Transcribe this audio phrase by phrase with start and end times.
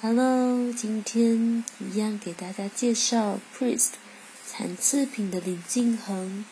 [0.00, 3.94] Hello，今天一样给大家介绍 Priest
[4.46, 6.44] 残次品的林敬恒。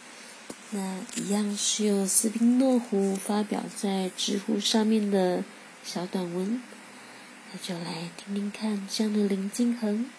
[0.70, 5.44] 那一样是由斯宾诺湖发表在知乎上面的
[5.84, 6.60] 小短文，
[7.52, 10.10] 那就来听听看这样的林敬恒。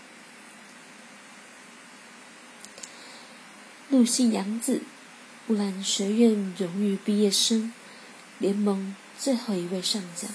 [3.90, 4.84] 陆姓杨子，
[5.46, 7.74] 布兰学院荣誉毕业生，
[8.40, 10.32] 联盟最后一位上将，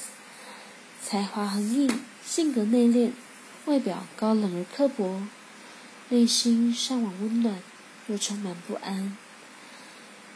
[1.02, 1.90] 才华横溢。
[2.24, 3.10] 性格内敛，
[3.66, 5.26] 外表高冷而刻薄，
[6.08, 7.60] 内心向往温暖，
[8.06, 9.16] 又充满不安。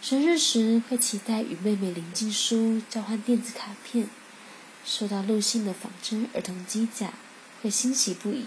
[0.03, 4.09] 生日时会期待与妹妹林静书交换电子卡片，
[4.85, 7.13] 收到陆信的仿真儿童机甲
[7.63, 8.47] 会欣喜不已。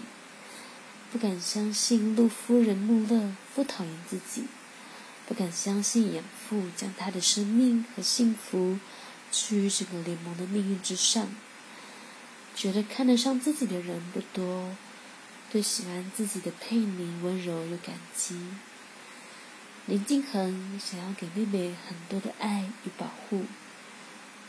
[1.10, 4.44] 不敢相信陆夫人穆勒不讨厌自己，
[5.26, 8.78] 不敢相信养父将他的生命和幸福
[9.32, 11.28] 置于整个联盟的命运之上。
[12.60, 14.76] 觉得看得上自己的人不多，
[15.50, 18.38] 对喜欢自己的佩妮温柔又感激。
[19.86, 23.46] 林敬恒想要给妹妹很多的爱与保护，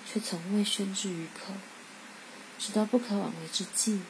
[0.05, 1.53] 却从未宣之于口，
[2.59, 4.01] 直到不可挽回之际，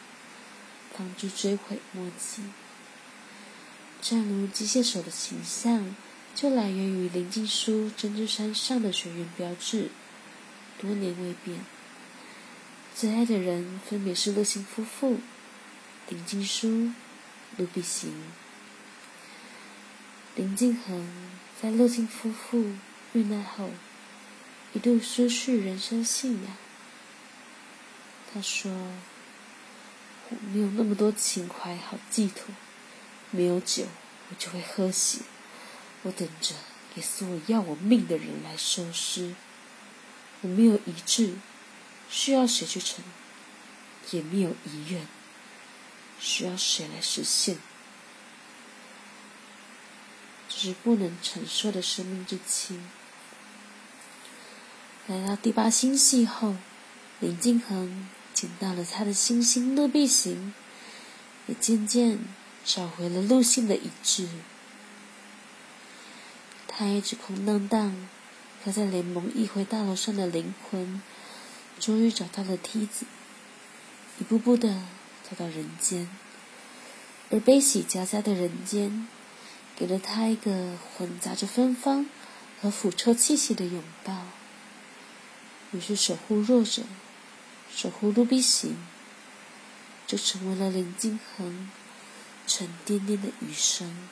[0.98, 2.42] 方知追悔莫及。
[4.02, 5.96] 正如机械手的形象，
[6.34, 9.92] 就来源于林静书针织衫上的学员标志，
[10.80, 11.60] 多年未变。
[12.94, 15.20] 最爱的人分别是陆星夫妇、
[16.10, 16.92] 林静书、
[17.58, 18.14] 陆碧行。
[20.36, 21.10] 林静恒
[21.60, 22.74] 在陆星夫妇
[23.14, 23.72] 遇难后，
[24.74, 26.56] 一度失去人生信仰。
[28.32, 28.72] 他说
[30.30, 32.54] ：“我没有那么多情怀好寄托，
[33.32, 33.86] 没有酒
[34.30, 35.22] 我就会喝血。
[36.04, 36.56] 我等着
[36.96, 39.34] 给所有要我命的人来收尸。
[40.42, 41.34] 我没有遗志。”
[42.12, 43.04] 需要谁去成？
[44.12, 45.08] 也没有遗愿，
[46.20, 47.58] 需要谁来实现？
[50.50, 52.90] 这是不能承受的生命之轻。
[55.08, 56.58] 来到第八星系后，
[57.22, 60.54] 林敬恒捡到了他的星星陆碧行，
[61.48, 62.20] 也渐渐
[62.66, 64.28] 找回了陆性的一致。
[66.68, 68.08] 他一直空荡荡
[68.62, 71.02] 飘在联盟议会大楼上的灵魂。
[71.82, 73.08] 终于找到了梯子，
[74.20, 74.84] 一步步的
[75.24, 76.08] 走到人间，
[77.32, 79.08] 而悲喜交加的人间，
[79.76, 82.08] 给了他一个混杂着芬芳
[82.62, 84.28] 和腐臭气息的拥抱。
[85.72, 86.84] 于是守护弱者，
[87.74, 88.78] 守护卢比行，
[90.06, 91.72] 就成为了林敬恒
[92.46, 94.08] 沉甸甸的余生。